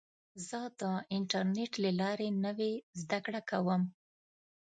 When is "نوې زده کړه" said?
2.45-3.41